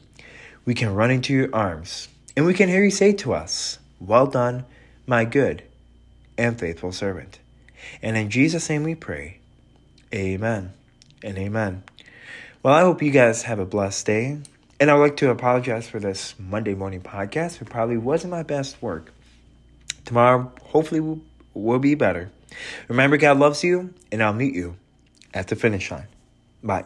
we 0.64 0.74
can 0.74 0.94
run 0.94 1.10
into 1.10 1.32
your 1.32 1.54
arms 1.54 2.08
and 2.36 2.46
we 2.46 2.54
can 2.54 2.68
hear 2.68 2.82
you 2.82 2.90
say 2.90 3.12
to 3.12 3.32
us, 3.32 3.78
Well 4.00 4.26
done, 4.26 4.64
my 5.06 5.24
good 5.24 5.62
and 6.36 6.58
faithful 6.58 6.92
servant. 6.92 7.38
And 8.02 8.16
in 8.16 8.30
Jesus' 8.30 8.68
name 8.68 8.82
we 8.82 8.94
pray. 8.94 9.38
Amen 10.12 10.72
and 11.22 11.38
amen. 11.38 11.84
Well, 12.62 12.74
I 12.74 12.80
hope 12.80 13.02
you 13.02 13.10
guys 13.10 13.42
have 13.42 13.58
a 13.58 13.66
blessed 13.66 14.06
day. 14.06 14.38
And 14.80 14.90
I 14.90 14.94
would 14.94 15.02
like 15.02 15.16
to 15.18 15.30
apologize 15.30 15.88
for 15.88 16.00
this 16.00 16.34
Monday 16.38 16.74
morning 16.74 17.00
podcast. 17.00 17.62
It 17.62 17.70
probably 17.70 17.96
wasn't 17.96 18.32
my 18.32 18.42
best 18.42 18.80
work. 18.82 19.12
Tomorrow, 20.04 20.52
hopefully, 20.62 21.00
will, 21.00 21.20
will 21.54 21.78
be 21.78 21.94
better. 21.94 22.30
Remember, 22.88 23.16
God 23.16 23.38
loves 23.38 23.62
you, 23.62 23.94
and 24.10 24.22
I'll 24.22 24.32
meet 24.32 24.54
you 24.54 24.76
at 25.32 25.48
the 25.48 25.56
finish 25.56 25.90
line. 25.90 26.08
Bye. 26.62 26.84